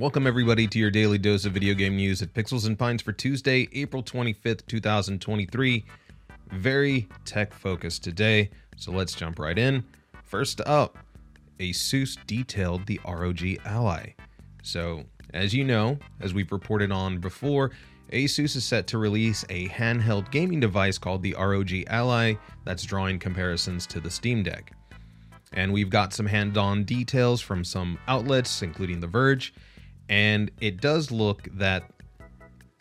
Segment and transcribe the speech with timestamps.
[0.00, 3.12] Welcome, everybody, to your daily dose of video game news at Pixels and Pints for
[3.12, 5.84] Tuesday, April 25th, 2023.
[6.52, 9.84] Very tech focused today, so let's jump right in.
[10.22, 10.96] First up,
[11.58, 14.14] Asus detailed the ROG Ally.
[14.62, 15.04] So,
[15.34, 17.72] as you know, as we've reported on before,
[18.10, 23.18] Asus is set to release a handheld gaming device called the ROG Ally that's drawing
[23.18, 24.72] comparisons to the Steam Deck.
[25.52, 29.52] And we've got some hand on details from some outlets, including The Verge,
[30.10, 31.84] and it does look that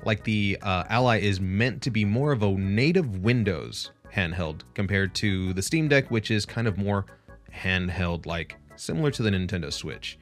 [0.04, 5.14] like the uh, Ally is meant to be more of a native Windows handheld compared
[5.16, 7.06] to the Steam Deck, which is kind of more
[7.54, 10.18] handheld like, similar to the Nintendo Switch.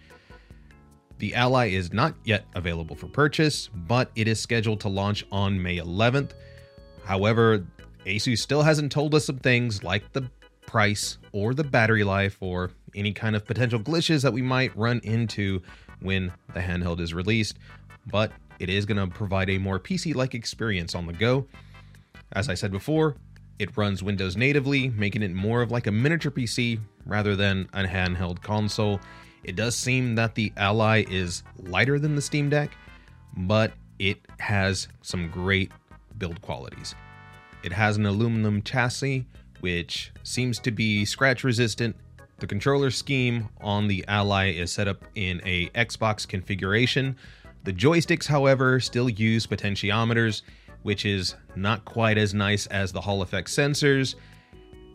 [1.20, 5.62] The Ally is not yet available for purchase, but it is scheduled to launch on
[5.62, 6.32] May 11th.
[7.06, 7.66] However,
[8.06, 10.30] Asus still hasn't told us some things like the
[10.66, 15.00] price or the battery life or any kind of potential glitches that we might run
[15.04, 15.62] into
[16.02, 17.58] when the handheld is released,
[18.06, 21.48] but it is going to provide a more PC like experience on the go.
[22.34, 23.16] As I said before,
[23.60, 27.84] it runs Windows natively, making it more of like a miniature PC rather than a
[27.84, 29.00] handheld console.
[29.44, 32.72] It does seem that the Ally is lighter than the Steam Deck,
[33.36, 35.72] but it has some great
[36.18, 36.94] build qualities.
[37.64, 39.26] It has an aluminum chassis,
[39.62, 41.96] which seems to be scratch resistant.
[42.40, 47.16] The controller scheme on the Ally is set up in a Xbox configuration.
[47.64, 50.44] The joysticks, however, still use potentiometers,
[50.84, 54.14] which is not quite as nice as the Hall effect sensors.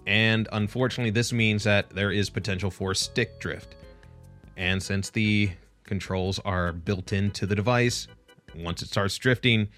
[0.06, 3.74] And unfortunately, this means that there is potential for stick drift.
[4.56, 5.50] And since the
[5.82, 8.06] controls are built into the device,
[8.54, 9.68] once it starts drifting,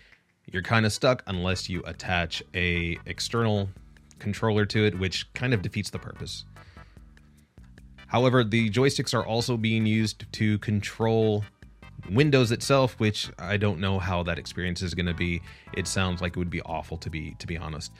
[0.52, 3.70] you're kind of stuck unless you attach a external
[4.18, 6.44] controller to it, which kind of defeats the purpose.
[8.06, 11.44] However, the joysticks are also being used to control
[12.10, 15.40] Windows itself, which I don't know how that experience is going to be.
[15.74, 17.92] It sounds like it would be awful to be to be honest.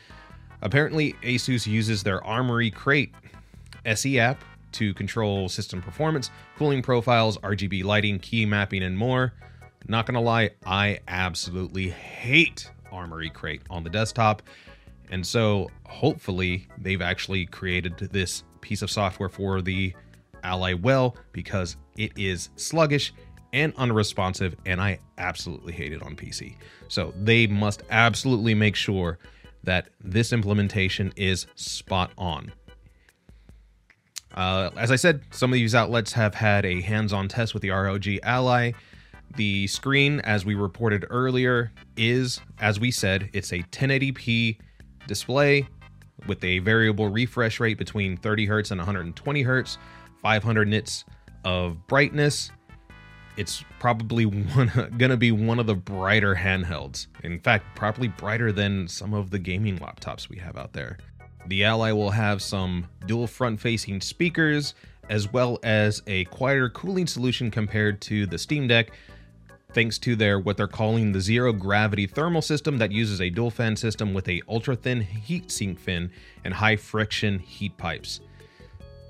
[0.63, 3.13] Apparently, Asus uses their Armoury Crate
[3.85, 9.33] SE app to control system performance, cooling profiles, RGB lighting, key mapping, and more.
[9.87, 14.43] Not gonna lie, I absolutely hate Armoury Crate on the desktop.
[15.11, 19.95] And so hopefully they've actually created this piece of software for the
[20.45, 23.13] Ally well because it is sluggish
[23.53, 26.57] and unresponsive, and I absolutely hate it on PC.
[26.89, 29.19] So they must absolutely make sure
[29.63, 32.53] that this implementation is spot on.
[34.35, 37.63] Uh, as I said, some of these outlets have had a hands on test with
[37.63, 38.73] the ROG Ally.
[39.37, 44.59] The screen, as we reported earlier, is, as we said, it's a 1080p
[45.07, 45.69] display
[46.27, 49.79] with a variable refresh rate between 30 hertz and 120 hertz,
[50.25, 51.05] 500 nits
[51.45, 52.51] of brightness.
[53.37, 57.09] It's probably one, gonna be one of the brighter handhelds.
[57.23, 60.97] In fact, probably brighter than some of the gaming laptops we have out there.
[61.49, 64.73] The Ally will have some dual front facing speakers,
[65.11, 68.93] as well as a quieter cooling solution compared to the Steam Deck,
[69.75, 73.51] thanks to their what they're calling the zero gravity thermal system that uses a dual
[73.51, 76.11] fan system with a ultra thin heat sink fin
[76.45, 78.21] and high friction heat pipes.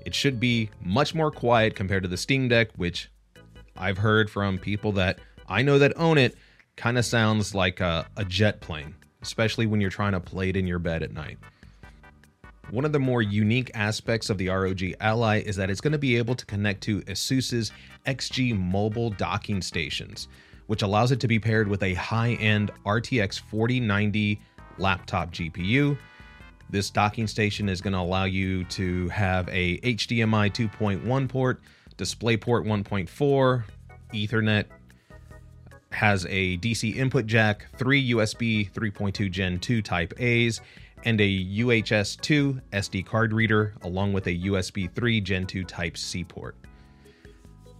[0.05, 3.09] It should be much more quiet compared to the Steam Deck, which
[3.75, 6.35] I've heard from people that I know that own it
[6.75, 10.55] kind of sounds like a, a jet plane, especially when you're trying to play it
[10.55, 11.37] in your bed at night.
[12.71, 15.99] One of the more unique aspects of the ROG Ally is that it's going to
[15.99, 17.71] be able to connect to ASUS's
[18.07, 20.27] XG mobile docking stations,
[20.67, 24.39] which allows it to be paired with a high end RTX 4090
[24.77, 25.97] laptop GPU.
[26.69, 31.61] This docking station is going to allow you to have a HDMI 2.1 port,
[31.97, 33.63] DisplayPort 1.4,
[34.13, 34.65] Ethernet,
[35.91, 40.59] has a DC input jack, three USB 3.2 Gen 2 Type A's,
[41.05, 45.95] and a UHS 2 SD card reader, along with a USB 3 Gen 2 Type
[45.95, 46.55] C port.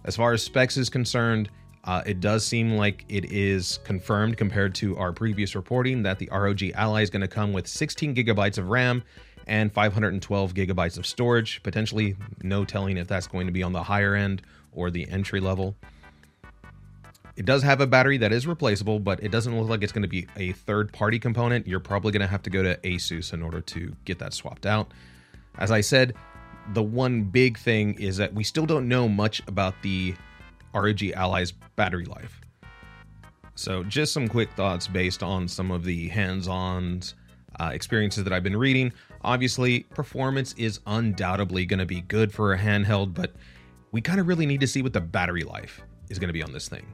[0.04, 1.50] As far as specs is concerned,
[1.86, 6.28] uh, it does seem like it is confirmed compared to our previous reporting that the
[6.32, 9.04] ROG Ally is going to come with 16 gigabytes of RAM
[9.46, 11.62] and 512 gigabytes of storage.
[11.62, 14.42] Potentially, no telling if that's going to be on the higher end
[14.72, 15.76] or the entry level.
[17.36, 20.02] It does have a battery that is replaceable, but it doesn't look like it's going
[20.02, 21.66] to be a third party component.
[21.68, 24.66] You're probably going to have to go to Asus in order to get that swapped
[24.66, 24.90] out.
[25.58, 26.14] As I said,
[26.72, 30.14] the one big thing is that we still don't know much about the
[30.76, 32.40] ROG Ally's battery life.
[33.54, 37.00] So, just some quick thoughts based on some of the hands on
[37.58, 38.92] uh, experiences that I've been reading.
[39.22, 43.32] Obviously, performance is undoubtedly going to be good for a handheld, but
[43.92, 46.42] we kind of really need to see what the battery life is going to be
[46.42, 46.86] on this thing.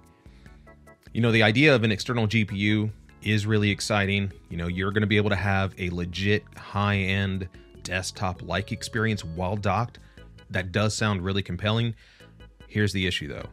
[1.12, 2.90] You know, the idea of an external GPU
[3.22, 4.32] is really exciting.
[4.48, 7.48] You know, you're going to be able to have a legit high end
[7.82, 9.98] desktop like experience while docked.
[10.50, 11.94] That does sound really compelling.
[12.68, 13.46] Here's the issue though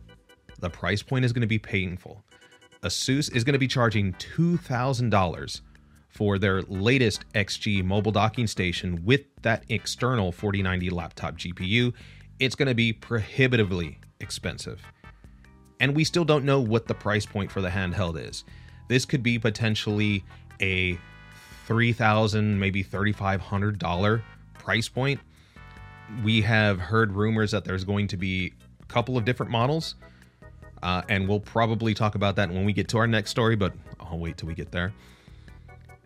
[0.60, 2.24] the price point is going to be painful.
[2.84, 5.62] Asus is going to be charging $2,000
[6.10, 11.94] for their latest XG mobile docking station with that external 4090 laptop GPU.
[12.40, 14.82] It's going to be prohibitively expensive.
[15.80, 18.44] And we still don't know what the price point for the handheld is.
[18.88, 20.24] This could be potentially
[20.62, 20.98] a
[21.68, 24.22] 3,000, maybe $3,500
[24.56, 25.20] price point.
[26.24, 29.96] We have heard rumors that there's going to be a couple of different models.
[30.82, 33.74] Uh, and we'll probably talk about that when we get to our next story, but
[34.00, 34.94] I'll wait till we get there.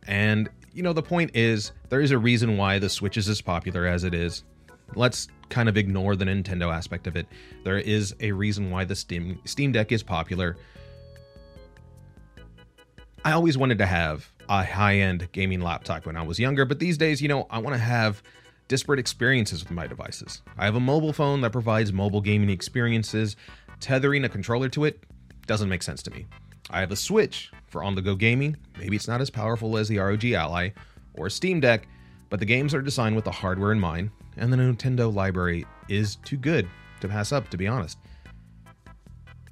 [0.07, 3.41] And, you know, the point is, there is a reason why the Switch is as
[3.41, 4.43] popular as it is.
[4.95, 7.27] Let's kind of ignore the Nintendo aspect of it.
[7.63, 10.57] There is a reason why the Steam, Steam Deck is popular.
[13.23, 16.79] I always wanted to have a high end gaming laptop when I was younger, but
[16.79, 18.21] these days, you know, I want to have
[18.67, 20.41] disparate experiences with my devices.
[20.57, 23.35] I have a mobile phone that provides mobile gaming experiences.
[23.83, 25.03] Tethering a controller to it
[25.45, 26.25] doesn't make sense to me.
[26.69, 28.55] I have a Switch for on the go gaming.
[28.79, 30.69] Maybe it's not as powerful as the ROG Ally
[31.15, 31.89] or Steam Deck,
[32.29, 36.15] but the games are designed with the hardware in mind, and the Nintendo library is
[36.23, 36.65] too good
[37.01, 37.97] to pass up, to be honest.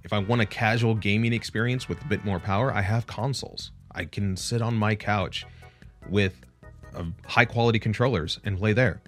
[0.06, 3.72] If I want a casual gaming experience with a bit more power, I have consoles.
[3.92, 5.46] I can sit on my couch
[6.08, 6.40] with
[6.96, 9.02] uh, high quality controllers and play there.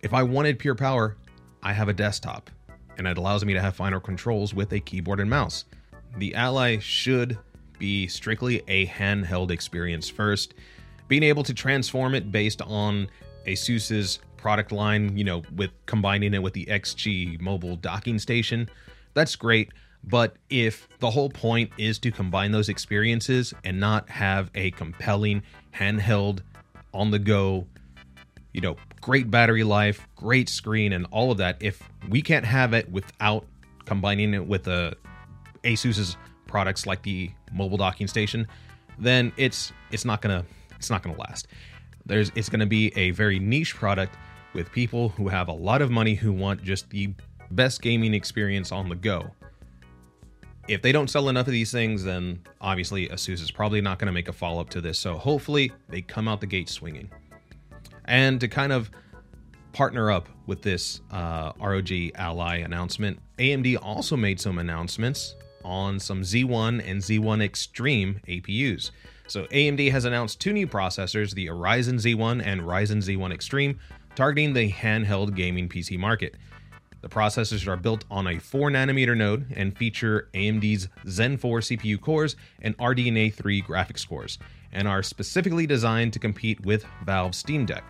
[0.00, 1.16] If I wanted pure power,
[1.62, 2.50] I have a desktop,
[2.98, 5.64] and it allows me to have finer controls with a keyboard and mouse.
[6.18, 7.38] The Ally should
[7.78, 10.54] be strictly a handheld experience first.
[11.08, 13.08] Being able to transform it based on
[13.46, 18.68] Asus's product line, you know, with combining it with the XG mobile docking station,
[19.14, 19.70] that's great.
[20.04, 25.42] But if the whole point is to combine those experiences and not have a compelling
[25.74, 26.40] handheld
[26.94, 27.66] on the go,
[28.52, 32.72] you know, great battery life, great screen, and all of that, if we can't have
[32.74, 33.46] it without
[33.84, 34.96] combining it with a
[35.64, 36.16] Asus's
[36.46, 38.46] products like the mobile docking station,
[38.98, 40.44] then it's it's not gonna
[40.76, 41.48] it's not gonna last.
[42.06, 44.16] There's it's gonna be a very niche product
[44.52, 47.14] with people who have a lot of money who want just the
[47.52, 49.30] best gaming experience on the go
[50.70, 54.06] if they don't sell enough of these things, then obviously Asus is probably not going
[54.06, 55.00] to make a follow up to this.
[55.00, 57.10] So hopefully they come out the gate swinging.
[58.04, 58.90] And to kind of
[59.72, 66.22] partner up with this uh, ROG Ally announcement, AMD also made some announcements on some
[66.22, 68.90] Z1 and Z1 Extreme APUs.
[69.26, 73.78] So AMD has announced two new processors, the Ryzen Z1 and Ryzen Z1 Extreme,
[74.16, 76.34] targeting the handheld gaming PC market.
[77.00, 82.00] The processors are built on a 4 nanometer node and feature AMD's Zen 4 CPU
[82.00, 84.38] cores and RDNA 3 graphics cores,
[84.72, 87.84] and are specifically designed to compete with Valve's Steam Deck.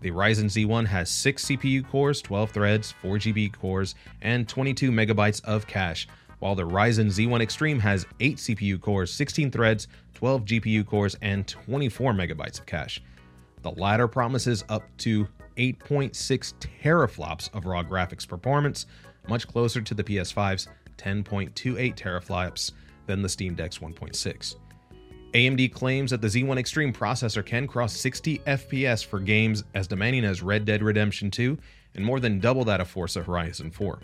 [0.00, 5.42] The Ryzen Z1 has 6 CPU cores, 12 threads, 4 GPU cores, and 22 megabytes
[5.44, 6.06] of cache,
[6.38, 11.46] while the Ryzen Z1 Extreme has 8 CPU cores, 16 threads, 12 GPU cores, and
[11.48, 13.02] 24 megabytes of cache.
[13.62, 15.26] The latter promises up to
[15.56, 18.86] 8.6 teraflops of raw graphics performance,
[19.28, 20.68] much closer to the PS5's
[20.98, 22.72] 10.28 teraflops
[23.06, 24.56] than the Steam Deck's 1.6.
[25.36, 30.24] AMD claims that the Z1 Extreme processor can cross 60 FPS for games as demanding
[30.24, 31.58] as Red Dead Redemption 2
[31.94, 34.00] and more than double that of Forza Horizon 4.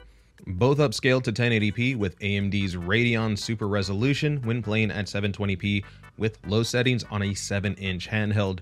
[0.46, 5.82] Both upscaled to 1080p with AMD's Radeon Super Resolution when playing at 720p
[6.18, 8.58] with low settings on a 7 inch handheld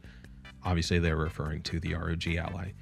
[0.62, 2.72] Obviously, they're referring to the ROG Ally.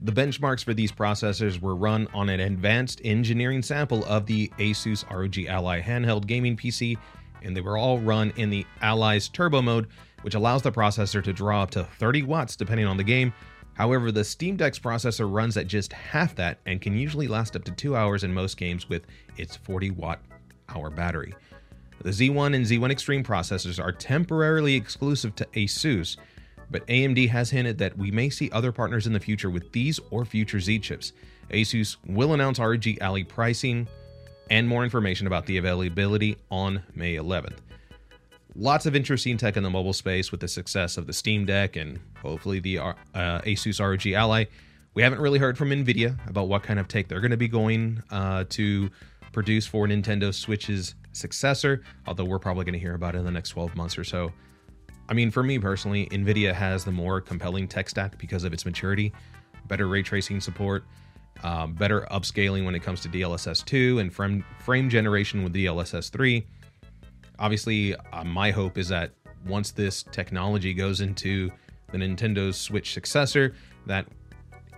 [0.00, 5.04] The benchmarks for these processors were run on an advanced engineering sample of the Asus
[5.10, 6.96] ROG Ally handheld gaming PC,
[7.42, 9.88] and they were all run in the Ally's turbo mode,
[10.22, 13.32] which allows the processor to draw up to 30 watts depending on the game.
[13.74, 17.64] However, the Steam Deck's processor runs at just half that and can usually last up
[17.64, 20.20] to 2 hours in most games with its 40 watt
[20.68, 21.34] hour battery.
[22.02, 26.16] The Z1 and Z1 Extreme processors are temporarily exclusive to Asus,
[26.70, 29.98] but AMD has hinted that we may see other partners in the future with these
[30.10, 31.12] or future Z chips.
[31.50, 33.88] Asus will announce ROG Ally pricing
[34.50, 37.58] and more information about the availability on May 11th.
[38.54, 41.76] Lots of interesting tech in the mobile space with the success of the Steam Deck
[41.76, 44.46] and hopefully the uh, Asus ROG Ally.
[44.94, 47.48] We haven't really heard from Nvidia about what kind of tech they're going to be
[47.48, 48.90] going uh, to
[49.32, 53.30] produce for Nintendo Switch's successor, although we're probably going to hear about it in the
[53.30, 54.32] next 12 months or so.
[55.08, 58.64] I mean, for me personally, NVIDIA has the more compelling tech stack because of its
[58.64, 59.12] maturity,
[59.66, 60.84] better ray tracing support,
[61.42, 66.10] um, better upscaling when it comes to DLSS 2 and frame, frame generation with DLSS
[66.10, 66.46] 3.
[67.38, 69.12] obviously, uh, my hope is that
[69.46, 71.50] once this technology goes into
[71.92, 73.54] the Nintendo Switch successor,
[73.86, 74.06] that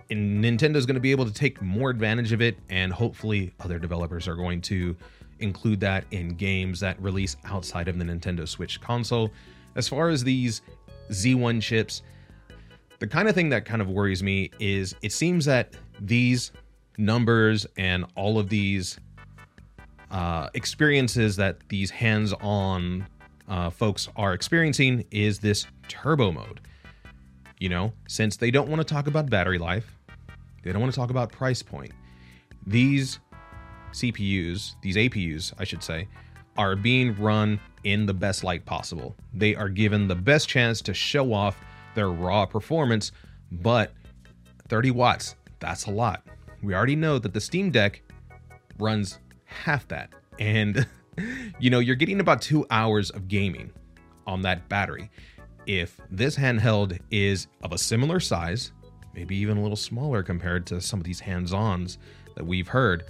[0.09, 4.27] Nintendo's going to be able to take more advantage of it, and hopefully, other developers
[4.27, 4.95] are going to
[5.39, 9.31] include that in games that release outside of the Nintendo Switch console.
[9.75, 10.61] As far as these
[11.09, 12.03] Z1 chips,
[12.99, 16.51] the kind of thing that kind of worries me is it seems that these
[16.97, 18.99] numbers and all of these
[20.09, 23.07] uh, experiences that these hands on
[23.47, 26.59] uh, folks are experiencing is this turbo mode.
[27.59, 29.97] You know, since they don't want to talk about battery life,
[30.63, 31.91] they don't want to talk about price point.
[32.65, 33.19] These
[33.93, 36.07] CPUs, these APUs, I should say,
[36.57, 39.15] are being run in the best light possible.
[39.33, 41.57] They are given the best chance to show off
[41.95, 43.11] their raw performance,
[43.51, 43.91] but
[44.69, 46.27] 30 watts, that's a lot.
[46.61, 48.01] We already know that the Steam Deck
[48.77, 50.09] runs half that.
[50.39, 50.85] And,
[51.59, 53.71] you know, you're getting about two hours of gaming
[54.27, 55.09] on that battery.
[55.67, 58.71] If this handheld is of a similar size,
[59.13, 61.97] maybe even a little smaller compared to some of these hands ons
[62.35, 63.05] that we've heard,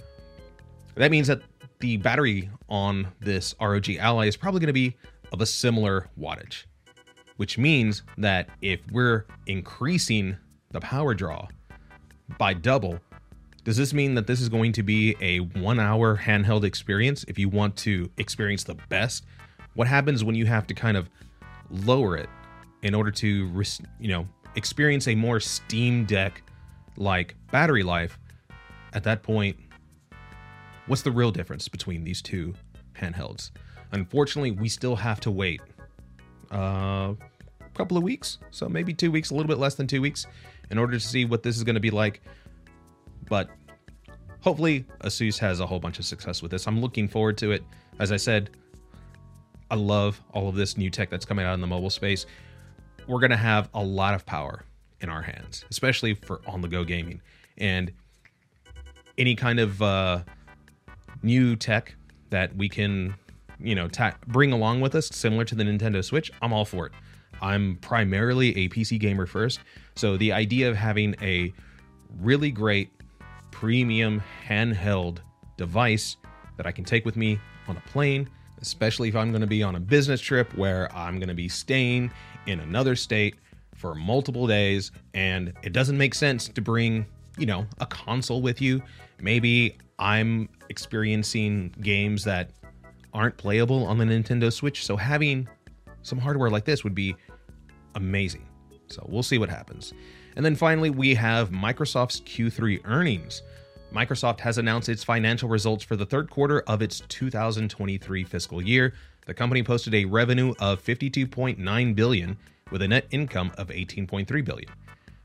[0.94, 1.40] that means that
[1.80, 4.94] the battery on this ROG Ally is probably going to be
[5.32, 6.64] of a similar wattage,
[7.38, 10.36] which means that if we're increasing
[10.70, 11.46] the power draw
[12.38, 12.98] by double,
[13.64, 17.38] does this mean that this is going to be a one hour handheld experience if
[17.38, 19.24] you want to experience the best?
[19.74, 21.08] What happens when you have to kind of
[21.70, 22.28] lower it
[22.82, 23.64] in order to,
[24.00, 26.42] you know, experience a more Steam Deck
[26.96, 28.18] like battery life?
[28.92, 29.56] At that point,
[30.86, 32.54] what's the real difference between these two
[32.94, 33.52] handhelds?
[33.92, 35.60] Unfortunately, we still have to wait
[36.52, 37.14] uh,
[37.74, 40.26] couple of weeks, so maybe two weeks, a little bit less than two weeks,
[40.70, 42.22] in order to see what this is going to be like.
[43.28, 43.50] But
[44.40, 46.66] hopefully, Asus has a whole bunch of success with this.
[46.66, 47.62] I'm looking forward to it.
[47.98, 48.50] As I said,
[49.70, 52.26] I love all of this new tech that's coming out in the mobile space.
[53.08, 54.64] We're going to have a lot of power
[55.00, 57.20] in our hands, especially for on the go gaming.
[57.58, 57.92] And
[59.18, 60.22] any kind of uh,
[61.22, 61.94] new tech
[62.30, 63.14] that we can,
[63.58, 66.86] you know, ta- bring along with us, similar to the Nintendo Switch, I'm all for
[66.86, 66.92] it.
[67.42, 69.60] I'm primarily a PC gamer first.
[69.96, 71.52] So the idea of having a
[72.20, 72.90] really great
[73.50, 75.18] premium handheld
[75.56, 76.16] device
[76.56, 78.28] that I can take with me on a plane,
[78.60, 81.48] especially if I'm going to be on a business trip where I'm going to be
[81.48, 82.12] staying
[82.46, 83.34] in another state
[83.74, 87.04] for multiple days and it doesn't make sense to bring,
[87.36, 88.80] you know, a console with you.
[89.20, 92.50] Maybe I'm experiencing games that
[93.12, 95.48] aren't playable on the Nintendo Switch, so having
[96.02, 97.14] some hardware like this would be
[97.94, 98.46] amazing.
[98.88, 99.92] So we'll see what happens.
[100.36, 103.42] And then finally, we have Microsoft's Q3 earnings.
[103.94, 108.94] Microsoft has announced its financial results for the third quarter of its 2023 fiscal year.
[109.26, 112.38] The company posted a revenue of 52.9 billion
[112.70, 114.70] with a net income of 18.3 billion,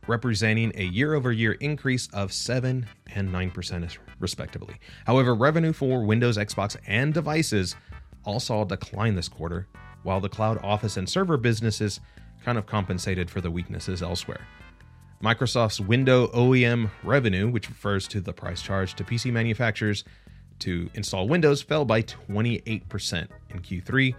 [0.07, 4.75] representing a year-over-year increase of 7 and 9% respectively.
[5.05, 7.75] However, revenue for Windows, Xbox, and devices
[8.25, 9.67] all saw a decline this quarter,
[10.03, 12.01] while the cloud office and server businesses
[12.43, 14.41] kind of compensated for the weaknesses elsewhere.
[15.23, 20.03] Microsoft's Window OEM revenue, which refers to the price charged to PC manufacturers
[20.59, 24.15] to install Windows, fell by 28% in Q3.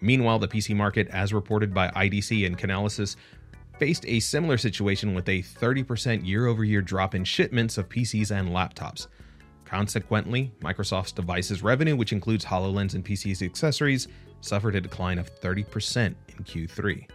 [0.00, 3.16] Meanwhile, the PC market, as reported by IDC and Canalys,
[3.78, 8.30] faced a similar situation with a 30% year over year drop in shipments of PCs
[8.30, 9.06] and laptops.
[9.64, 14.08] Consequently, Microsoft's devices revenue, which includes HoloLens and PCs accessories,
[14.40, 17.08] suffered a decline of 30% in Q3.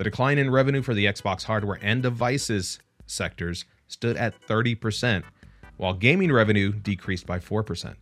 [0.00, 5.22] The decline in revenue for the Xbox hardware and devices sectors stood at 30%,
[5.76, 7.94] while gaming revenue decreased by 4%.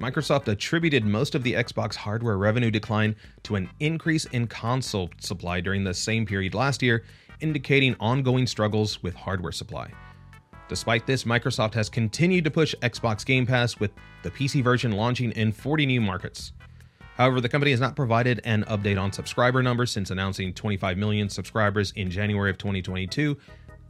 [0.00, 5.60] Microsoft attributed most of the Xbox hardware revenue decline to an increase in console supply
[5.60, 7.04] during the same period last year,
[7.40, 9.92] indicating ongoing struggles with hardware supply.
[10.70, 13.90] Despite this, Microsoft has continued to push Xbox Game Pass with
[14.22, 16.52] the PC version launching in 40 new markets.
[17.16, 21.30] However, the company has not provided an update on subscriber numbers since announcing 25 million
[21.30, 23.36] subscribers in January of 2022.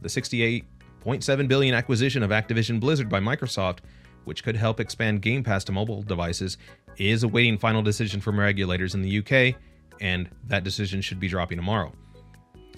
[0.01, 3.79] The 68.7 billion acquisition of Activision Blizzard by Microsoft,
[4.23, 6.57] which could help expand Game Pass to mobile devices,
[6.95, 9.59] is awaiting final decision from regulators in the UK,
[9.99, 11.91] and that decision should be dropping tomorrow.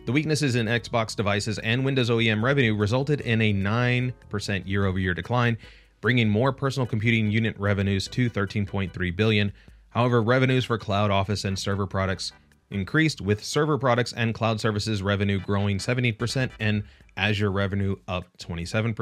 [0.08, 5.60] The weaknesses in Xbox devices and Windows OEM revenue resulted in a 9% year-over-year decline,
[6.02, 9.54] bringing more personal computing unit revenues to 13.3 billion,
[10.00, 12.32] However, revenues for cloud office and server products
[12.72, 16.84] increased, with server products and cloud services revenue growing 70% and
[17.18, 18.96] Azure revenue up 27%.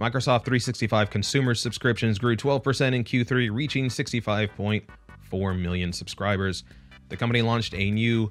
[0.00, 6.62] Microsoft 365 consumer subscriptions grew 12% in Q3, reaching 65.4 million subscribers.
[7.08, 8.30] The company launched a new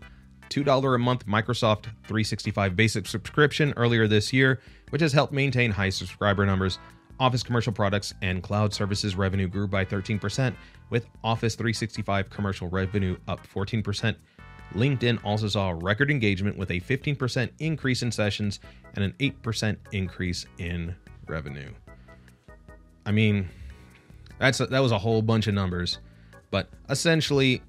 [0.50, 5.90] $2 a month Microsoft 365 basic subscription earlier this year, which has helped maintain high
[5.90, 6.80] subscriber numbers.
[7.20, 10.54] Office commercial products and cloud services revenue grew by 13%,
[10.90, 14.16] with Office 365 commercial revenue up 14%.
[14.76, 18.60] LinkedIn also saw record engagement with a 15% increase in sessions
[18.96, 20.96] and an 8% increase in
[21.28, 21.72] revenue.
[23.06, 23.50] I mean,
[24.40, 26.00] that's a, that was a whole bunch of numbers,
[26.52, 27.62] but essentially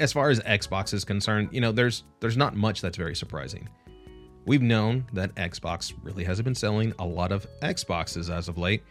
[0.00, 3.68] as far as Xbox is concerned, you know, there's there's not much that's very surprising.
[4.46, 8.82] We've known that Xbox really hasn't been selling a lot of Xboxes as of late,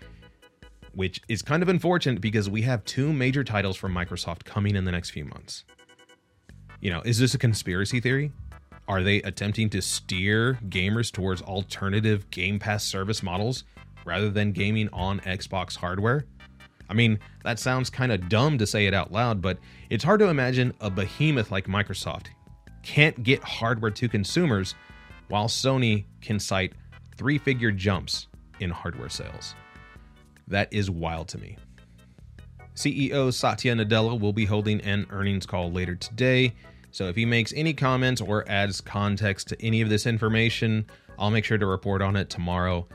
[0.94, 4.84] which is kind of unfortunate because we have two major titles from Microsoft coming in
[4.84, 5.64] the next few months.
[6.82, 8.32] You know, is this a conspiracy theory?
[8.88, 13.64] Are they attempting to steer gamers towards alternative Game Pass service models
[14.06, 16.26] rather than gaming on Xbox hardware?
[16.90, 20.20] I mean, that sounds kind of dumb to say it out loud, but it's hard
[20.20, 22.28] to imagine a behemoth like Microsoft
[22.82, 24.76] can't get hardware to consumers
[25.28, 26.74] while Sony can cite
[27.18, 28.28] three figure jumps
[28.60, 29.56] in hardware sales.
[30.48, 31.58] That is wild to me.
[32.76, 36.54] CEO Satya Nadella will be holding an earnings call later today.
[36.92, 40.86] So if he makes any comments or adds context to any of this information,
[41.18, 42.88] I'll make sure to report on it tomorrow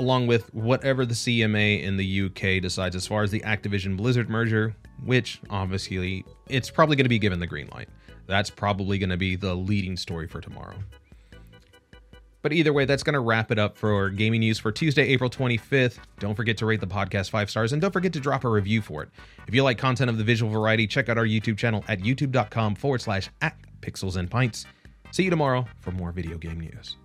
[0.00, 4.30] along with whatever the CMA in the UK decides as far as the Activision Blizzard
[4.30, 7.90] merger, which obviously it's probably going to be given the green light.
[8.26, 10.76] That's probably going to be the leading story for tomorrow.
[12.42, 15.28] But either way, that's going to wrap it up for gaming news for Tuesday, April
[15.28, 15.98] 25th.
[16.18, 18.80] Don't forget to rate the podcast five stars and don't forget to drop a review
[18.80, 19.10] for it.
[19.46, 22.76] If you like content of the visual variety, check out our YouTube channel at youtube.com
[22.76, 24.64] forward slash at pixels and pints.
[25.12, 26.96] See you tomorrow for more video game news.